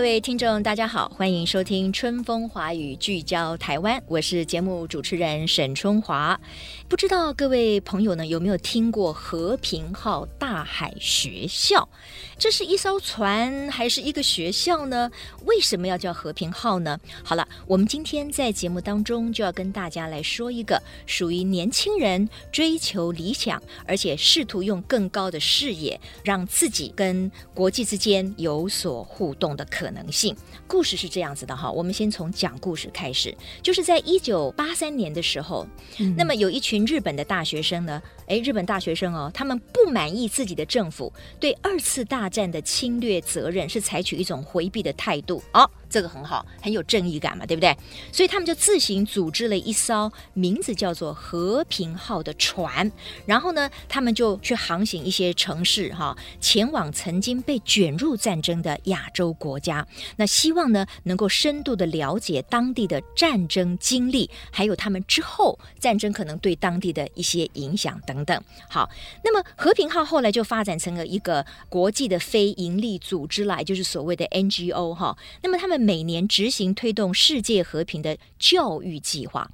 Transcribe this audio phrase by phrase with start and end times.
[0.00, 6.40] 各位听众，大家好，欢迎收听《春风华语》，聚焦台湾，我是节目主持人沈春华。
[6.90, 11.88] 不知道各位朋友呢，有没有听过和平号大海学校？
[12.36, 15.08] 这是一艘船还是一个学校呢？
[15.44, 16.98] 为什么要叫和平号呢？
[17.22, 30.36] 好了，我们今天在节目当中就要跟大家来说一个属于年轻人追求理想，而且试图用更高的视野，让自己跟国际之间有所互动的可能性。
[30.66, 33.32] 故事是这样子的哈，我们先从讲故事开始，
[33.62, 35.64] 就是在一九八三年的时候，
[36.00, 45.68] 嗯、那么有一群日本的大学生呢，诶，日本大学生哦，他们不满意自己的政府对二次大战的侵略责任是采取一种回避的态度哦。
[45.90, 47.76] 这个很好，很有正义感嘛，对不对？
[48.12, 52.90] 所以他们就自行组织了一艘名字叫做“和平号”的船，
[53.26, 59.84] 然后呢，他们就去航行一些城市，哈，前往曾经被卷入战争的亚洲国家。
[60.16, 68.40] 那希望呢，能够深度的了解当地的战争经历，还有他们之后战争可能对当地的一些影响等等。
[68.68, 68.88] 好，
[69.24, 75.18] 那么“和平号”后来就发展成了一个国际的非营利组织来，就是所谓的 NGO 哈。
[75.42, 75.79] 那么他们。
[75.80, 79.50] 每年执行推动世界和平的教育计划，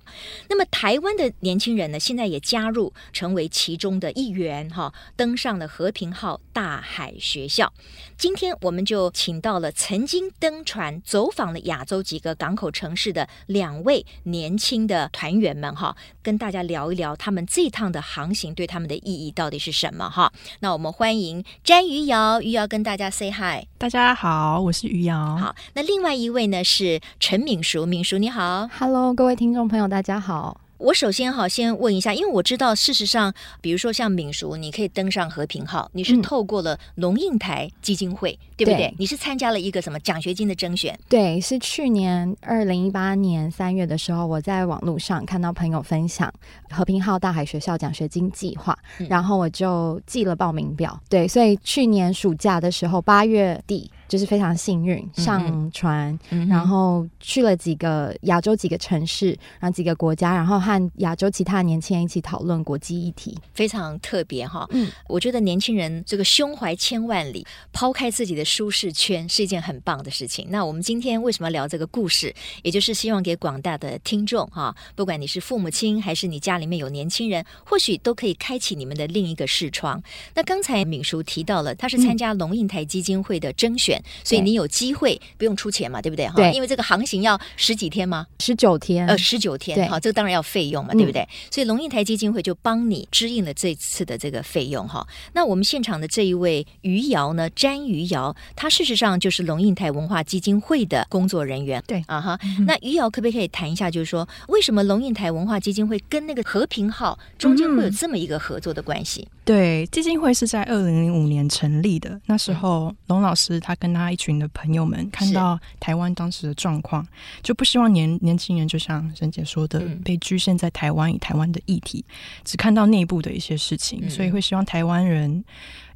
[0.48, 7.72] 那么台湾的年轻人呢，现在也加入成为其中的一员哈，登上了和平号大海学校。
[8.18, 20.32] 今天我们就请到了曾经登船走访了亚洲几个港口城市的两位年轻的团员们哈，跟大家聊一聊他们这趟的航行对他们的意义到底是什么哈。
[20.60, 23.66] 那我们欢迎詹余瑶，余瑶跟大家 say hi。
[23.78, 25.36] 大家好，我是于瑶。
[25.36, 30.58] 好，那另外一位呢是陈敏淑，敏淑你好，Hello，各位听众朋友，大家好。
[30.78, 38.76] 我首先哈，先问一下，因为我知道事实上，比如说像敏淑，你可以登上和平号，你是透过了龙应台基金会，嗯、对不对？
[38.76, 40.98] 对，你是参加了一个什么奖学金的征选？
[41.08, 46.32] 对，是去年二零一八年三月的时候，我在网络上看到朋友分享
[46.70, 50.98] 和平号大海学校奖学金计划，嗯、然后我就寄了报名表。
[51.08, 53.90] 对，所以去年暑假的时候，八月底。
[54.08, 64.66] 就是非常幸运上船，嗯、然后去了几个亚洲几个城市，然后几个国家，然后和亚洲其他年轻人一起讨论国际议题，非常特别哈。
[64.70, 70.46] 嗯，我觉得年轻人这个胸怀千万里，抛开自己的舒适圈是一件很棒的事情。
[70.50, 72.34] 那我们今天为什么要聊这个故事？
[72.62, 80.02] 也就是希望给广大的听众哈，不管你是父母亲还是你家里面有年轻人，或许都可以开启你们的另一个视窗。
[80.34, 83.95] 那刚才敏叔提到了，他是参加龙应台基金会的甄选。
[84.24, 86.26] 所以你有机会不用出钱嘛，对不对？
[86.28, 88.26] 哈对，因为这个航行要十几天吗？
[88.38, 89.88] 十九天，呃，十九天。
[89.88, 91.22] 好，这个当然要费用嘛，对不对？
[91.22, 95.06] 嗯、所以龙应台基金会就帮你支应了这次的这个费用哈。
[95.32, 101.82] 那我们现场的这一位余瑶呢，詹余瑶，他事实上就是龙应台文化基金会的工作人员。
[101.86, 102.38] 对啊哈。
[102.66, 109.26] 那余瑶可不可以谈一下，就是说为什么龙应台文化基金会跟那个和平号中间会有这么一个合作的关系？
[109.30, 112.20] 嗯对，基金会是在二零零五年成立的。
[112.26, 117.06] 那时候，龙老师他跟他一群的朋友们看到台湾当时的状况，
[117.44, 122.04] 就不希望年年轻人就像沈姐说的，嗯、被局限在台湾与台湾的议题，
[122.44, 125.44] 只看到内部的一些事情，嗯、所以会希望台湾人。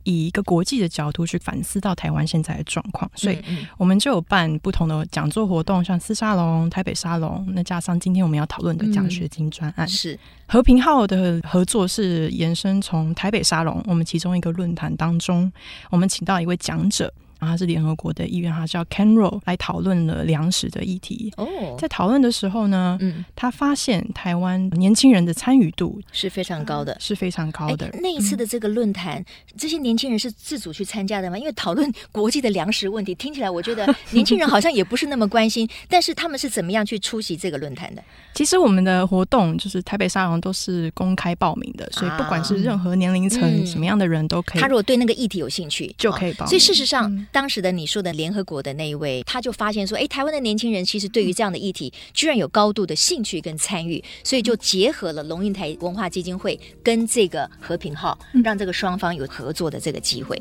[0.05, 3.39] 以一个国际的角度去反思到台湾现在的状况，所以
[3.77, 10.19] 我们就有办不同的讲座活动，像四沙龙、台北沙龙，那加上今天我们要讨论的奖学金专案，是。
[10.47, 15.53] 和平号的合作是延伸从台北沙龙，我们其中一个论坛当中，
[15.91, 17.13] 我们请到一位讲者。
[17.49, 21.33] 他是联合国的议员，他叫 Ken Ro 来讨论了粮食的议题。
[21.37, 21.47] 哦，
[21.79, 27.89] 在讨论的时候呢，嗯，他发现台湾年轻人的参与度是非常高的，是非常高的。
[28.01, 29.25] 那一次的这个论坛，
[29.57, 31.39] 这些年轻人是自主去参加的吗？
[31.39, 35.69] 因为讨论国际的粮食问题，听起来我觉得 年轻人好像也不是那么关心。
[35.89, 38.03] 但是他们是怎么样去出席这个论坛的？
[38.35, 44.61] 其实我们的活动就是台北沙龙都是公开报名的，所以不管是任何年龄层、什么样的人都可以。
[44.61, 46.49] 他如果对那个议题有兴趣，就可以报名。
[46.49, 47.27] 所以事实上。
[47.33, 60.41] 当时的你说的联合国的那一位，他就发现说，哎，台湾的年轻人其实对于这样的议题，居然有高度的兴趣跟参与，所以就结合了龙应台文化基金会跟这个和平号，让这个双方有合作的这个机会。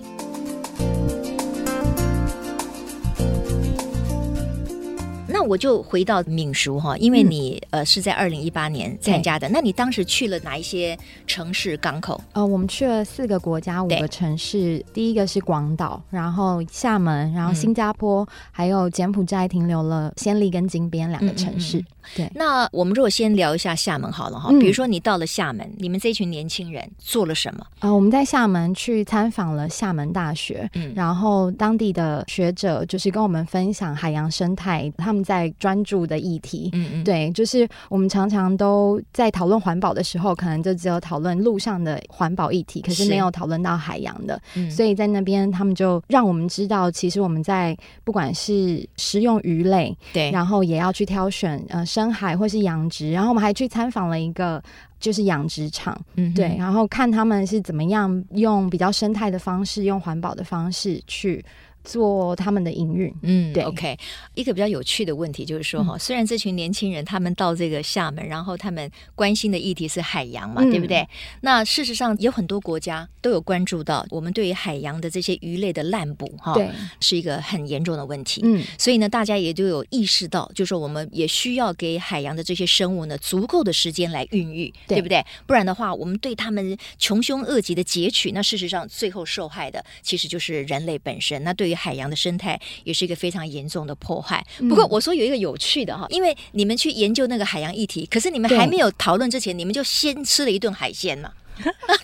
[5.49, 12.21] 我就回到敏淑哈，因为你、嗯、呃是在二零一八年参加的，那你当时去了哪一些城市港口？
[12.33, 21.83] 呃，我们去了四个国家五个城市，第一个是广岛，然后厦门，然后新加坡，嗯、还有柬埔寨停留了暹粒跟金边两个城市。
[22.15, 27.65] 对，那我们如果先聊一下厦门好了哈，比如说你到了厦门，嗯、你们这群年轻人做了什么？
[27.79, 51.85] 呃，我们在厦门去参访了厦门大学，嗯，然后当地的学者就是跟我们分享海洋生态，他们在专注的议题，嗯嗯，对，就是我们常常都在讨论环保的时候，可能就只有讨论路上的环保议题，可是没有讨论到海洋的，嗯，所以在那边他们就让我们知道，其实我们在不管是食用鱼类，对，然后也要去挑选呃。
[51.85, 54.61] 深海或是养殖，然后我们还去参访了一个
[54.99, 61.43] 就是养殖场，嗯，对，然后看他们是怎么样用比较生态的方式，用环保的方式去。
[61.89, 63.97] 做他们的营运，嗯，对，OK。
[64.35, 71.07] 一个比较有趣的问题就是说，哈、嗯，虽然这群年轻人他们到这个厦门，然后他们关心的议题是海洋嘛，嗯、对不对？
[71.41, 76.69] 那事实上有很多国家都有关注到我们对于海洋的这些鱼类的滥捕，哈，对，
[76.99, 78.41] 是一个很严重的问题。
[78.43, 85.25] 嗯，所以呢，大家也都有意识到，就是说我们也需要给海洋的这些生物呢足够的时间来孕育，对，对不对？
[85.47, 91.43] 不然的话，我们对他们穷凶恶极的截取，那事实上最后受害的其实就是人类本身。
[91.43, 94.45] 那对于海洋的生态也是一个非常严重的破坏。
[94.67, 101.31] 不过我说有一个有趣的哈，因为你们去研究那个海洋议题，可是你们还没有讨论之前，你们就先吃了一顿海鲜嘛。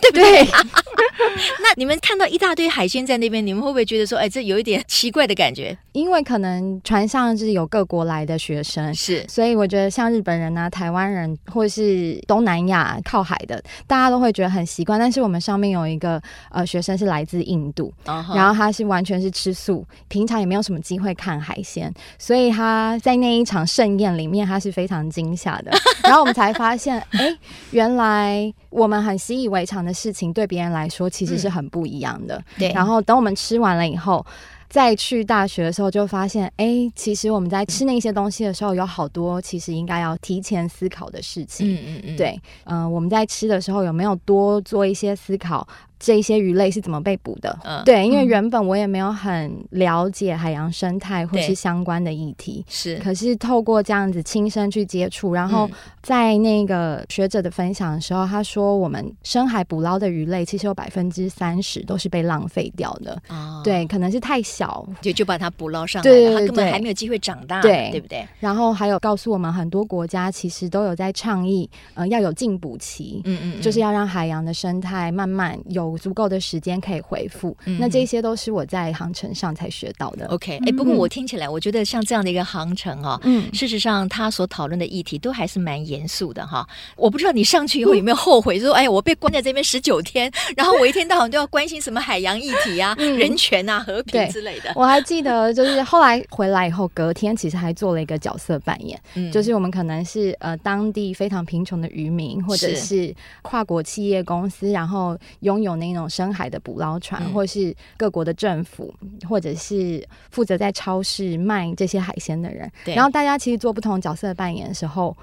[0.02, 0.44] 对 不对？
[1.62, 5.78] 那你们看到一大堆海鲜在那边，你们会不会觉得说，哎，这有一点奇怪的感觉？
[5.94, 15.00] 因为可能船上是有各国来的学生，是，所以我觉得像日本人啊、台湾人，或是东南亚靠海的，大家都会觉得很习惯。
[15.00, 16.22] 但是我们上面有一个
[16.52, 18.36] 呃学生是来自印度，uh huh.
[18.36, 25.72] 然后他是完全是吃素，平常也没有什么机会看海鲜，所以他在那一场盛宴里面，他是非常惊吓的。
[26.04, 27.38] 然后我们才发现，哎，
[27.72, 32.38] 原来我们很习以为常的事情，对别人来说其实是很不一样的。
[32.38, 34.26] 嗯、对，然后等我们吃完了以后。
[34.68, 41.76] 再去大学的时候，就发现，哎、欸，其实我们在吃那些东西的时候，有好多其实应该要提前思考的事情。
[41.76, 45.66] 嗯嗯嗯，对，嗯、呃，我们在吃的时候有没有多做一些思考？
[46.06, 47.58] 这些鱼类是怎么被捕的？
[47.64, 52.98] 嗯，对，因为原本我也没有很了解海洋生态或是相关的议题，是。
[52.98, 55.68] 可是透过这样子亲身去接触，然后
[56.04, 63.20] 在那个学者的分享的时候，他说我们深海捕捞的鱼类其实有百分之三十都是被浪费掉的。
[63.30, 68.24] 哦，对，可能是太小，就就把它捕捞上来了，它根本还没有机会长大，对，对不对？
[68.40, 75.95] 然后还有告诉我们，很多国家其实都有在倡议，呃，要有禁捕期，嗯嗯，就是要让海洋的生态慢慢有。
[75.96, 80.28] 有足够的时间可以回复，嗯、那这些都是我在航程上才学到的。
[80.28, 86.68] OK，哎、欸，不过我听起来，我觉得像这样的一个航程啊，嗯，事实上他所讨论的议题都还是蛮严肃的哈。
[86.98, 94.74] 我不知道你上去以后有没有后悔，嗯、说哎呀，我被关在这边十九天， 然后我一天到晚都要关心什么海洋议题啊、嗯、人权啊、和平之类的。
[94.76, 103.14] 我还记得，就是后来回来以后，隔天其实还做了一个角色扮演，嗯、就是我们可能是呃当地非常贫穷的渔民，或者是
[103.44, 105.76] 跨国企业公司，然后拥有。
[105.76, 108.94] 那种深海的捕捞船，嗯、或是各国的政府，
[109.30, 115.16] 或者是负责在超市卖这些海鲜的人，对然后大家其实做不同角色扮演的时候。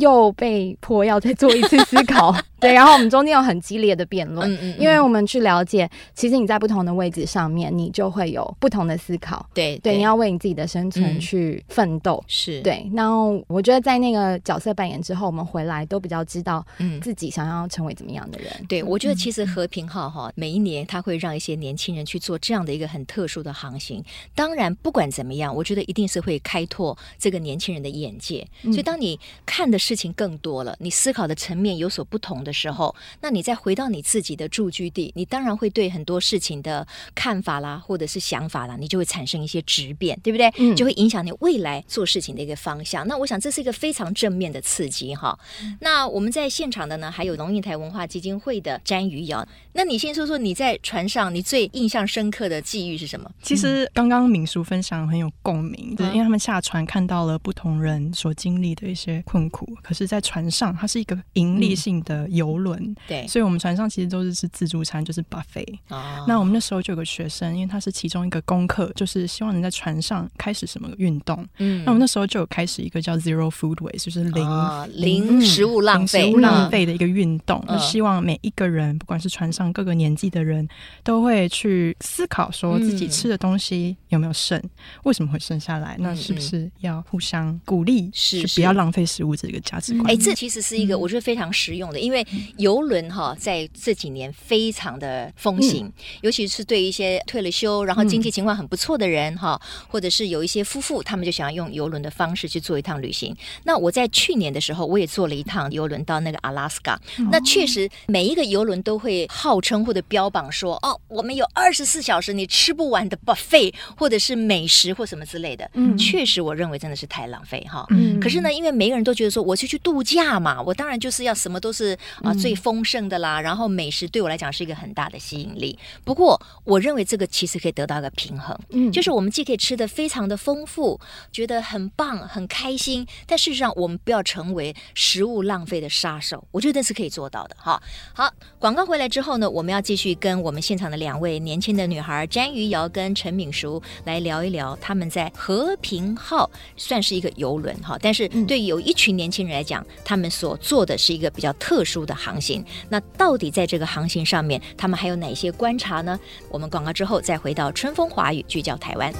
[0.00, 12.86] 又被迫要再做一次思考， 对，然后我们中间有很激烈的辩论，嗯嗯，因为我们去了解，其实你在不同的位置上面，你就会有不同的思考，对对，你要为你自己的生存去奋斗，是对。
[12.94, 18.52] 然后我觉得在那个角色扮演之后，我们回来都比较知道，嗯，自己想要成为怎么样的人。
[18.68, 24.04] 对，我觉得其实和平号哈，每一年它会让一些年轻人去做这样的一个很特殊的航行。
[24.34, 28.46] 当然，不管怎么样，我觉得一定是会开拓这个年轻人的眼界。
[28.64, 29.77] 所以当你看的。
[29.78, 40.52] 事情更多了，你思考的层面有所不同的时候，那你再回到你自己的住居地，你当然会对很多事情的看法啦，或者是想法啦，你就会产生一些质变，对不对？
[40.58, 43.06] 嗯，就会影响你未来做事情的一个方向。
[43.06, 45.38] 那我想这是一个非常正面的刺激哈。
[45.62, 49.46] 嗯，那我们在现场的呢，还有龙应台文化基金会的詹于瑶。
[49.72, 53.30] 那你先说说你在船上你最印象深刻的际遇是什么？
[53.42, 59.67] 其实刚刚敏淑分享很有共鸣，对，因为他们下船看到了不同人所经历的一些困苦。
[59.68, 65.78] 苦，可是，在船上它是一个盈利性的游轮，嗯、对，所以我们船上其实都是吃自助餐，就是 buffet。
[65.88, 71.46] 哦、那我们那时候就有个学生，因为他是其中一个功课，就是希望能在船上开始什么运动。
[71.58, 77.62] 嗯，那我们那时候就有开始一个叫 Zero Food Waste，就是零、哦、零食物浪费、食物浪费的一个运动。
[77.66, 80.66] 那、嗯、希望每一个人，不管是船上各个年纪的人，
[81.02, 84.70] 都会去思考说自己吃的东西有没有剩，嗯、
[85.04, 85.96] 为什么会剩下来？
[85.98, 90.06] 那是不是要互相鼓励，是不要浪费食物这个价值观？
[90.06, 103.36] 哎、欸，这其实是一个我觉得非常实用的，因为游轮哈在这几年非常的风行，嗯、尤其是对一些退了休，然后经济情况很不错的人哈，或者是有一些夫妇，他们就想要用游轮的方式去做一趟旅行。
[103.64, 106.98] 那我在去年的时候，我也做了一趟游轮到那个阿拉斯加，
[107.30, 115.68] 那确实每一个游轮都会号称或者标榜说，哦，我们有二十四小时你吃不完的 buffet，或者是美食或什么之类的。
[115.74, 117.86] 嗯，确实我认为真的是太浪费哈。
[117.90, 125.78] 嗯，可是呢，因为每个人都觉得说，我是去度假嘛，我当然就是要什么都是啊最丰盛的啦，然后美食对我来讲是一个很大的吸引力。
[126.04, 131.00] 不过，我认为这个其实可以得到一个平衡，嗯，就是我们既可以吃的非常的丰富，
[131.32, 136.46] 觉得很棒、很开心，但事实上我们不要成为食物浪费的杀手。
[136.50, 137.82] 我觉得这是可以做到的哈。
[138.12, 152.64] 好，广告回来之后呢，我们要继续跟我们现场的两位年轻的女孩詹于瑶跟陈敏淑来聊一聊他们在和平号算是一个游轮哈，但是对有一群年轻人来讲，他们所做的是一个比较特殊的航行。
[152.88, 156.18] 那到底在这个航行上面，他们还有哪些观察呢？
[156.50, 159.12] 我们广告之后再回到春风华语，聚焦台湾。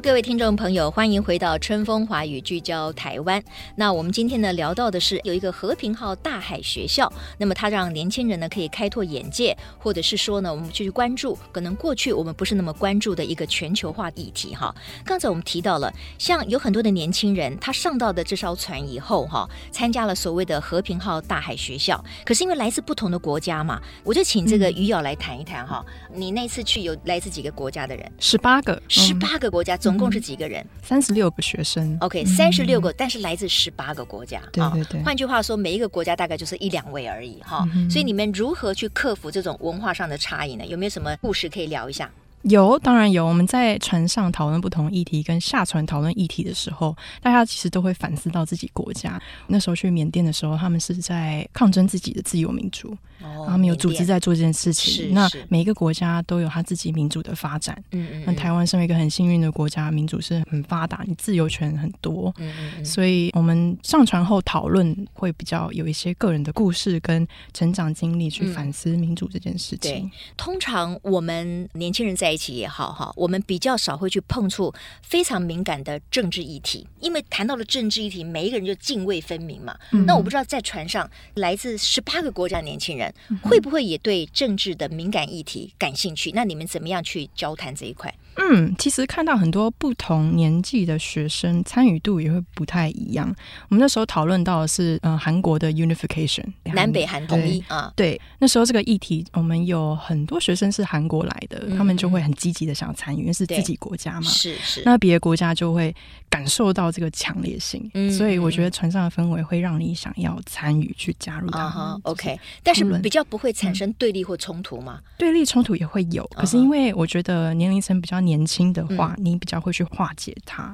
[0.00, 3.40] 各位听众朋友，欢迎回到春风华语聚焦台湾。
[3.76, 14.74] 那我们今天呢聊到的是有一个和平号大海学校，那么它让年轻人呢可以开拓眼界，或者是说呢我们去关注可能过去我们不是那么关注的一个全球化议题哈。
[15.04, 25.84] 刚才我们提到了，像有很多的年轻人他上到的这艘船以后哈，参加了所谓的和平号大海学校，可是因为来自不同的国家嘛，我就请这个于瑶来谈一谈哈。
[26.12, 28.12] 嗯、你那次去有来自几个国家的人？
[28.18, 29.78] 十八个，十八个国家。
[29.84, 30.66] 总共是几个人？
[30.82, 31.94] 三十六个学生。
[32.00, 34.40] OK，三十六个，但是来自十八个国家。
[34.50, 35.02] 对对对。
[35.02, 37.68] 换句话说，每一个国家大概就是一两位而已哈。
[37.90, 40.64] 所以你们如何去克服这种文化上的差异呢？
[40.64, 42.10] 有没有什么故事可以聊一下？
[42.44, 43.26] 有，当然有。
[43.26, 49.20] 我们在船上讨论不同议题，跟下船讨论议题的时候，大家其实都会反思到自己国家。
[49.46, 55.14] 那时候去缅甸的时候，他们是在抗争自己的自由民主，哦、他们有组织在做这件事情。
[55.14, 57.82] 那每一个国家都有他自己民主的发展。
[57.92, 58.24] 嗯嗯。
[58.26, 62.30] 那台湾身为一个很幸运的国家，民主是很发达，你自由权很多。
[62.36, 62.84] 嗯嗯。
[62.84, 69.78] 所以我们上船后讨论会比较有一些个人的故事跟成长经历，去反思民主这件事情。
[69.80, 72.34] 对，通常我们年轻人在。
[72.34, 79.72] 一起也好哈，我们比较少会去碰触非常敏感的政治议题，因为谈到了政治议题，每一个人就泾渭分明嘛。
[79.92, 83.03] 嗯、那我不知道在船上来自十八个国家的年轻人，
[83.42, 86.30] 会不会也对政治的敏感议题感兴趣？
[86.32, 88.14] 那你们怎么样去交谈这一块？
[88.36, 93.34] 嗯，其实看到很多不同年纪的学生参与度也会不太一样。
[93.68, 97.92] 我们那时候讨论到的是，嗯、呃，韩国的 unification，南北韩统一啊。
[97.94, 104.22] 对，那时候这个议题，我们有很多学生是韩国来的，嗯、他们就会很积极的想要参与，因为是自己国家嘛。
[104.22, 104.82] 是是。
[104.84, 105.94] 那别的国家就会
[106.28, 111.72] 感受到这个强烈性，嗯、所以我觉得船上的氛围会让你想要参与去加入他们。
[111.72, 114.98] Uh、huh, OK，但是比较不会产生对立或冲突嘛？
[115.00, 118.23] 嗯、对立冲突也会有，可是因为我觉得年龄层比较。
[118.24, 120.72] 年轻的话，你比较会去化解它。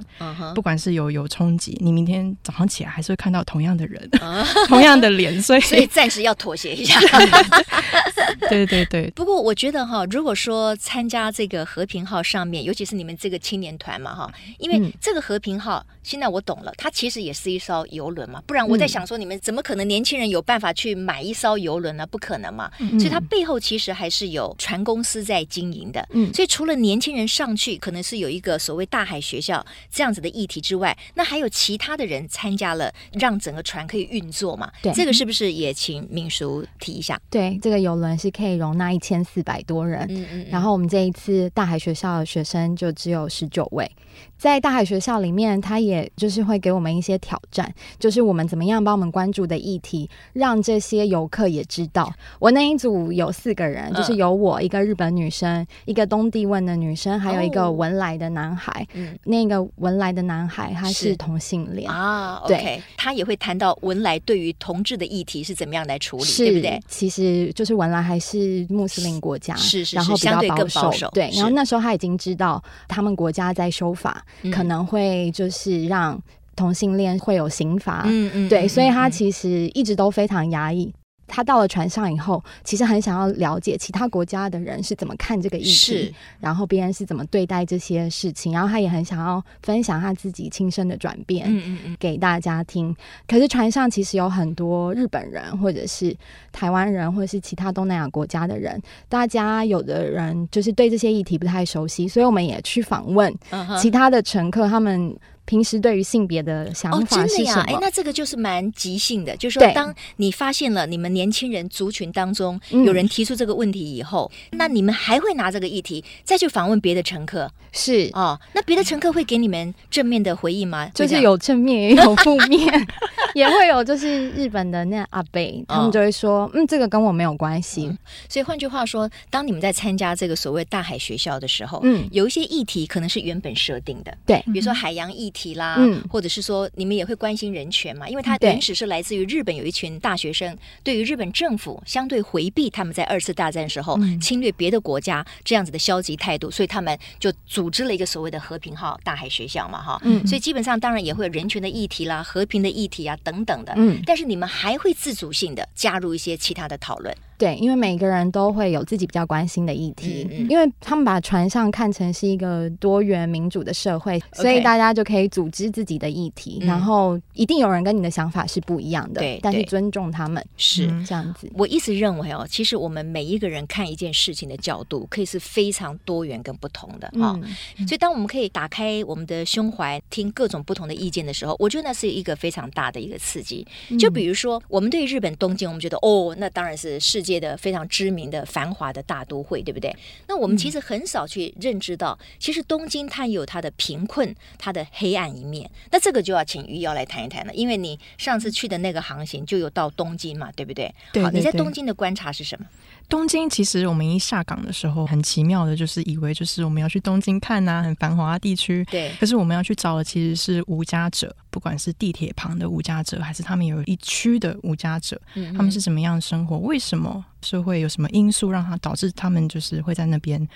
[0.55, 4.09] 不管是有有冲击，你明天早上起来还是会看到同样的人，
[4.69, 6.99] 同样的脸，所以所以暂时要妥协一下。
[8.51, 9.11] 对对对。
[9.15, 18.43] 不过我觉得哈，如果说参加这个和平号上面，尤其是你们这个青年团嘛哈，因为这个和平号，现在我懂了，它其实也是一艘游轮嘛。
[18.47, 22.07] 不然我在想说，你们怎么可能年轻人有办法去买一艘游轮呢？
[22.07, 22.71] 不可能嘛。
[22.99, 26.07] 所以它背后其实还是有船公司在经营的。
[26.11, 26.33] 嗯。
[26.35, 27.21] 所以除了年轻人。
[27.31, 34.69] 上去可能是有一个所谓大海学校这样子的议题之外，那还有其他的人参加了，让整个船可以运作嘛？
[34.83, 37.21] 对，这个是不是也请敏淑提一下？
[37.31, 43.91] 对，这个游轮是可以容纳一千四百多人，嗯嗯，然后我们这一次大海学校的学生就只有十九位。
[44.37, 52.13] 在大海学校里面，他也就是会给我们一些挑战，就是我们怎么样把我们关注的议题，让这些游客也知道。
[52.39, 58.87] 我那一组有四个人，就是有我一个日本女生，一个东帝汶的女生，还有一个文莱的男孩。
[58.95, 66.81] 嗯，那个文莱的男孩他是同性恋啊，对，他也会谈到文莱对于同志的议题是怎么样来处理，对不对？
[66.89, 70.41] 其实就是文莱还是穆斯林国家，是是，然后比较
[70.75, 71.31] 保守，对。
[71.35, 74.25] 然后那时候他已经知道他们国家在修法。
[74.51, 76.21] 可能会就是让
[76.57, 80.93] 同性恋会有刑罚，嗯嗯，对，所以他其实一直都非常压抑。
[81.31, 92.95] 他到了船上以后，其实很想要了解其他国家的人是怎么看这个议题，然后别人是怎么对待这些事情，然后他也很想要分享他自己亲身的转变，嗯嗯嗯，给大家听。
[93.29, 96.15] 可是船上其实有很多日本人，或者是
[96.51, 103.33] 台湾人，或者是其他东南亚国家的人，大家有的人就是对这些议题不太熟悉，所以我们也去访问
[103.81, 105.17] 其他的乘客，他们。
[105.51, 107.23] 平时对于性别的想法是什么？
[107.25, 107.65] 哦，真的呀？
[107.67, 117.51] 哎，那这个就是蛮即兴的，就是说，当你发现了你们年轻人族群当中有人提出这个问题以后，嗯，那你们还会拿这个议题再去访问别的乘客？
[117.73, 120.89] 是哦，那别的乘客会给你们正面的回应吗？
[120.95, 122.87] 就是有正面也有负面，
[123.35, 127.87] 也会有就是日本的那阿贝，他们就会说，嗯，这个跟我没有关系。
[127.87, 135.40] 嗯，所以换句话说，当你们在参加这个所谓大海学校的时候，嗯，有一些议题可能是原本设定的，对，比如说海洋议题。
[135.41, 138.09] 题啦，嗯，或者是说你们也会关心人权嘛？
[138.09, 157.15] 因为它原始是来自于日本，有一群大学生对于日本政府相对回避他们在二次大战时候侵略别的国家这样子的消极态度，所以他们就组织了一个所谓的和平号大海学校嘛，哈，嗯，所以基本上当然也会有人权的议题啦、和平的议题啊等等的，嗯，但是你们还会自主性的加入一些其他的讨论。
[157.41, 171.51] 对，因为每个人都会有自己比较关心的议题，嗯嗯，因为他们把船上看成是一个多元民主的社会，所以大家就可以组织自己的议题，嗯、然后一定有人跟你的想法是不一样的，对，但是尊重他们是这样子。
[171.55, 177.41] 我一直认为哦，其实我们每一个人看一件事情的角度可以是非常多元跟不同的啊、
[177.89, 183.67] 所以当我们可以打开我们的胸怀，听各种不同的意见的时候，我觉得那是一个非常大的一个刺激。
[183.99, 187.30] 就比如说，我们对日本东京，我们觉得哦，那当然是世界。
[187.31, 189.95] 界的非常知名的繁华的大都会，对不对？
[190.27, 195.71] 那我们其实很少去认知到，嗯、其实东京它也有它的贫困，它的黑暗一面。
[195.93, 200.93] 那这个就要请余姚来谈一谈了，因为你上次去的那个航行就有到东京嘛，对不对？
[201.13, 201.25] 对，对，对。
[201.25, 202.67] 好，你在东京的观察是什么？
[203.11, 208.87] 东京其实我们一下港的时候，很奇妙的，就是以为就是我们要去东京看呐、啊， 很繁华的地区。
[208.89, 209.13] 对。
[209.19, 216.57] 可是我们要去找的其实是无家者，不管是地铁旁的无家者，还是他们有一区的无家者，嗯，他们是怎么样的生活？
[216.59, 217.25] 为什么？
[217.43, 220.47] 社会有什么因素让他导致他们就是会在那边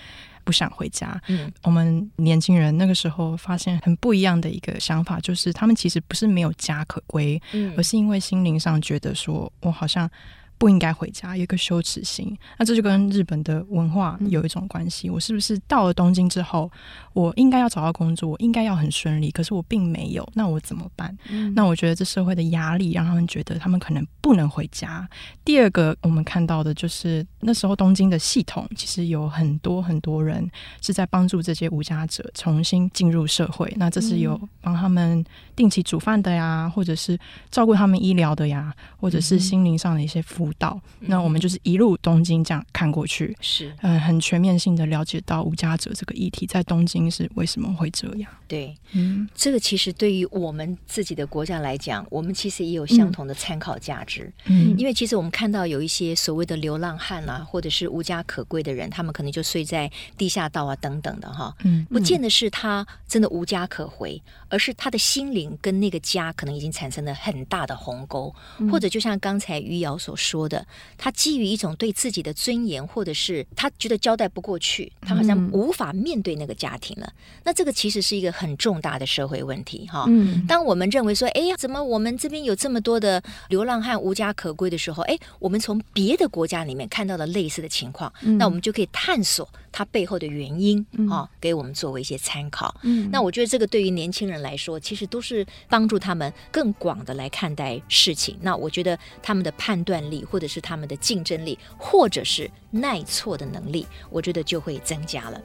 [0.43, 1.19] 不想回家？
[1.27, 10.09] 嗯，我们年轻人那个时候发现很不一样的一个想法，就是他们其实不是没有家可归，嗯，而是因为心灵上觉得说我好像。
[10.57, 12.37] 不应该回家，有一个羞耻心。
[12.57, 15.09] 那这就跟日本的文化有一种关系。
[15.09, 16.71] 我是不是到了东京之后，
[17.13, 21.15] 我应该要找到工作，我应该要很顺利，可是我并没有，那我怎么办？
[21.29, 25.07] 嗯、那我觉得这社会的压力让他们觉得他们可能不能回家。
[25.43, 30.49] 第二个，我们看到的就是那时候东京的系统其实有很多很多人
[30.81, 33.71] 是在帮助这些无家者重新进入社会。
[33.75, 37.19] 那这是有帮他们定期煮饭的呀，或者是
[37.51, 40.44] 照顾他们医疗的呀，或者是心灵上的一些服。
[40.53, 43.73] 到，那我们就是一路东京这样看过去，是。
[43.81, 48.31] 嗯，很全面性的了解到无家者这个议题在东京是为什么会这样。
[48.47, 54.31] 对，嗯，这个其实对于我们自己的国家来讲，我们其实也有相同的参考价值。
[54.45, 68.33] 嗯，因为其实我们看到有一些所谓的流浪汉啊，或者是无家可归的人，他们可能就睡在地下道啊等等的哈，嗯，不见得是他真的无家可回，而是他的心灵跟那个家可能已经产生了很大的鸿沟，
[68.71, 70.34] 或者就像刚才余姚所说。
[70.35, 70.67] 说的，
[70.97, 77.07] 他基于一种对自己的尊严，或者是他觉得交代不过去，他好像无法面对那个家庭了。
[77.07, 80.03] 嗯、那这个其实是一个很重大的社会问题，哈。
[80.09, 92.75] 嗯，当我们认为说，哎呀，怎么我们这边有这么多的流浪汉无家可归的时候，哎，我们从别的国家里面看到了类似的情况，嗯、那我们就可以探索它背后的原因，啊、嗯，给我们作为一些参考。
[92.83, 98.37] 嗯，那我觉得这个对于年轻人来说，其实都是帮助他们更广的来看待事情。
[98.41, 100.24] 那我觉得他们的判断力。
[100.25, 105.41] 或者是他们的竞争力，或者是耐挫的能力，我觉得就会增加了。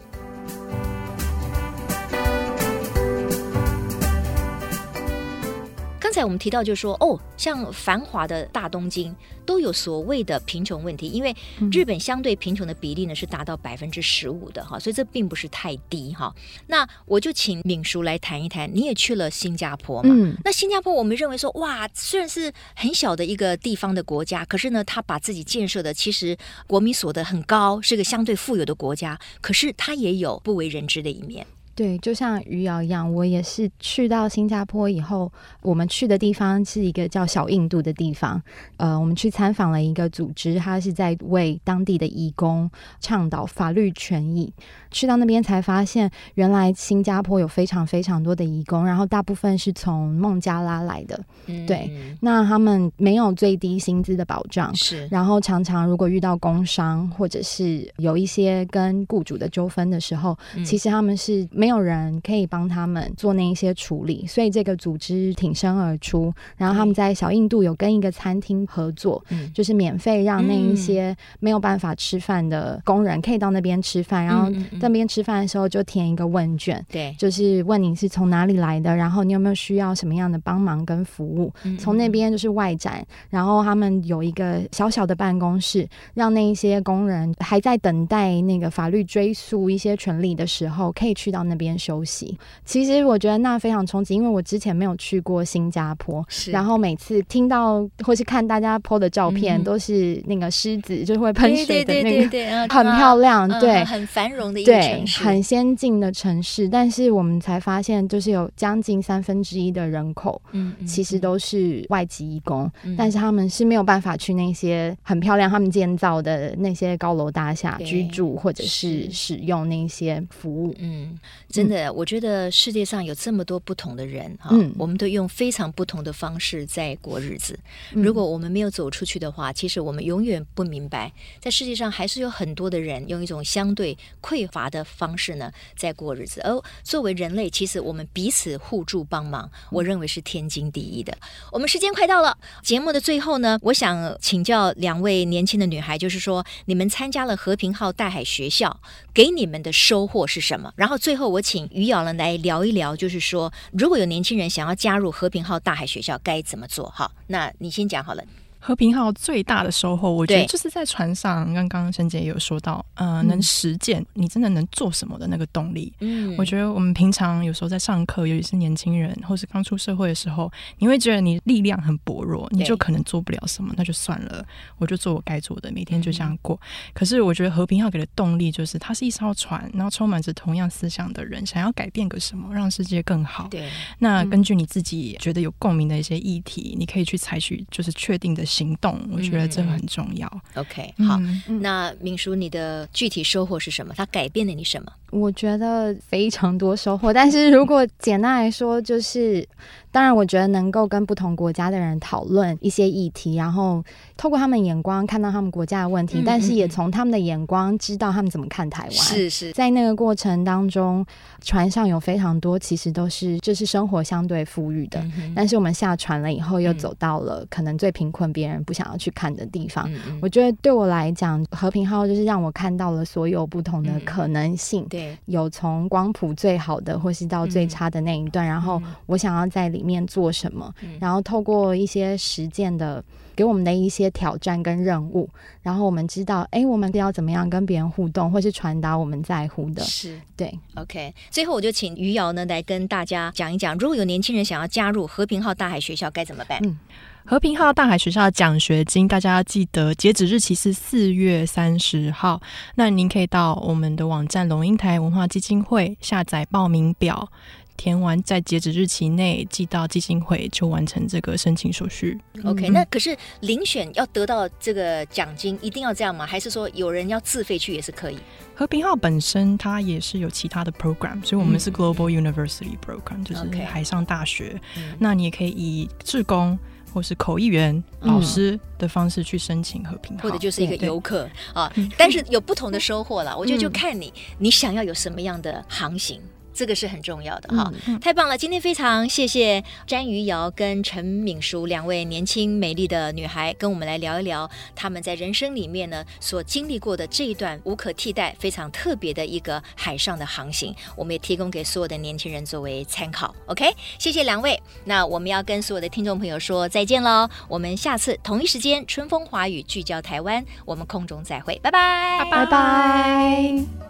[6.11, 9.14] 刚刚才我们提到，就是说，哦，像繁华的大东京
[9.46, 11.33] 都有所谓的贫穷问题，因为
[11.70, 16.35] 日本相对贫穷的比例呢是达到百分之十五的哈，所以这并不是太低哈。
[16.66, 20.12] 那我就请敏叔来谈一谈，你也去了新加坡嘛？
[20.12, 31.46] 嗯，那新加坡我们认为说，哇，虽然是很小的一个地方的国家，可是呢，他把自己建设的其实国民所得很高，是个相对富有的国家，可是他也有不为人知的一面。
[31.81, 38.38] 对，就像余姚一样，我也是去到新加坡以后，我们去的地方是一个叫小印度的地方。
[38.77, 44.53] 呃，我们去参访了一个组织，他是在为当地的义工倡导法律权益。
[44.90, 51.19] 去到那边才发现，原来新加坡有非常非常多的义工，然后大部分是从孟加拉来的。
[51.47, 51.90] 嗯、对，
[52.21, 55.09] 那他们没有最低薪资的保障，是。
[55.11, 74.50] 然后常常如果遇到工伤或者是有一些跟雇主的纠纷的时候，嗯、其实他们是没有人可以帮他们做那一些处理，所以这个组织挺身而出，然后他们在小印度有跟一个餐厅合作，嗯、就是免费让那一些没有办法吃饭的工人可以到那边吃饭，然后。
[74.80, 81.52] 在那边吃饭的时候就填一个问卷，对，就是问你是从哪里来的，然后你有没有需要什么样的帮忙跟服务。
[81.78, 92.39] 从那边就是外展，然后他们有一个小小的办公室，让那一些工人还在等待那个法律追溯一些权利的时候，可以去到那边休息。
[92.65, 104.65] 其实我觉得那非常冲击，因为我之前没有去过新加坡，是然后每次听到或是看大家 po 的照片，嗯、都是那个狮子就会喷水的那个，很漂亮，对，对， 很繁荣的一。
[104.65, 120.73] 对，很先进的城市，但是我们才发现，就是有将近三分之一的人口，嗯，其实都是外籍移工，嗯，但是他们是没有办法去那些很漂亮他们建造的那些高楼大厦居住，或者是使用那些服务。
[120.79, 121.19] 嗯，
[121.51, 127.59] 真的，我觉得世界上有这么多不同的人哈，嗯，我们都用非常不同的方式在过日子。
[127.91, 136.41] 如果我们没有走出去的话，其实我们永远不明白，在世界上还是有很多的人用一种相对匮乏的方式呢，在过日子。
[136.43, 141.17] 而作为人类，其实我们彼此互助帮忙，我认为是天经地义的。
[141.51, 148.81] 我们时间快到了，节目的最后呢，我想请教两位年轻的女孩，就是说，你们参加了和平号大海学校，
[149.13, 150.73] 给你们的收获是什么？
[150.77, 156.90] 然后最后我请余姚呢来聊一聊，就是说，如果有年轻人想要加入和平号大海学校，该怎么做？
[156.90, 158.24] 好，那你先讲好了。
[158.62, 161.53] 和平号最大的收获，我觉得就是在船上。
[161.55, 165.90] 刚刚沈姐也有说到，呃，能实践你真的能做什么的那个动力。
[166.01, 174.44] 嗯，我觉得我们平常有时候在上课，尤其是年轻人或是刚出社会的时候，你会觉得你力量很薄弱，你就可能做不了什么，那就算了，
[174.77, 176.61] 我就做我该做的，每天就这样过。
[176.92, 183.49] 可是我觉得和平号给的动力就是，它是一艘船，然后充满着同样思想的人，想要改变个什么，让世界更好。
[183.51, 188.44] 对，那根据你自己觉得有共鸣的一些议题，你可以去采取就是确定的。
[188.51, 190.29] 行动，我觉得这个很重要。
[190.55, 191.17] 嗯、OK，好，
[191.49, 193.95] 嗯、那明叔，你的具体收获是什么？
[193.97, 194.93] 它改变了你什么？
[195.11, 199.47] 我觉得非常多收获，但是如果简单来说，就是。
[199.93, 203.83] 当然，我觉得能够跟不同国家的人讨论一些议题，然后
[204.17, 208.93] 透过他们眼光看到他们国家的问题，嗯、但是也从他们的眼光知道他们怎么看台湾。
[208.93, 211.05] 是是，在那个过程当中，
[211.43, 219.92] 船上有非常多其实都是就是生活相对富裕的，嗯、但是我们下船了以后，又走到了可能最贫困、别人不想要去看的地方。
[219.92, 224.87] 嗯、我觉得对我来讲，和平号就是让我看到了所有不同的可能性。
[224.88, 229.81] 对、嗯，有从光谱最好的，或是到最差的那一段，嗯、然后我想要在里。
[229.81, 230.70] 里面做什么？
[231.00, 233.03] 然后透过一些实践的
[233.35, 235.26] 给我们的一些挑战跟任务，
[235.62, 239.83] 然后我们知道，哎，我们要怎么样跟别人互动，或是传达我们在乎的。
[239.83, 241.14] 是对，OK。
[241.31, 246.61] 最后，我就请余姚呢来跟大家讲一讲，如果有年轻人想要加入和平号大海学校，该怎么办？
[246.62, 246.79] 嗯，
[247.24, 252.40] 和平号大海学校的奖学金，大家要记得截止日期是四月三十号。
[252.74, 257.30] 那您可以到我们的网站龙应台文化基金会下载报名表。
[257.76, 262.20] 填完在截止日期内寄到基金会，就完成这个申请手续。
[262.44, 266.26] OK，那可是遴选要得到这个奖金，一定要这样吗？
[266.26, 268.18] 还是说有人要自费去也是可以？
[268.54, 274.61] 和平号本身它也是有其他的 program，所以我们是 Global University Program，、嗯、就是海上大学。
[274.76, 274.80] Okay.
[274.98, 276.59] 那你也可以以志工
[276.92, 281.72] 或是口译员、嗯、老师的方式去申请和平号，或者就是一个游客啊。
[281.96, 283.37] 但是有不同的收获啦。
[283.37, 286.20] 我觉得就看你，你想要有什么样的航行。
[286.53, 288.37] 这个是很重要的哈，嗯、太棒了！
[288.37, 303.35] 今天非常谢谢詹于瑶跟陈敏淑两位年轻美丽的女孩，跟我们来聊一聊她们在人生里面呢所经历过的这一段无可替代、非常特别的一个海上的航行，我们也提供给所有的年轻人作为参考。
[303.47, 303.65] OK，
[303.99, 304.61] 谢谢两位。
[304.85, 313.89] 那我们要跟所有的听众朋友说再见喽，我们下次同一时间春风华语聚焦台湾，我们空中再会，拜拜，拜拜。